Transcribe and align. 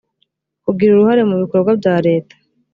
kugira 0.65 0.89
uruhare 0.93 1.21
mu 1.29 1.35
bikorwa 1.41 1.71
bya 1.79 1.95
leta 2.05 2.35